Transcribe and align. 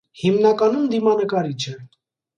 Հիմնականում 0.19 0.87
դիմանկարիչ 0.95 1.59
է։ 1.75 1.79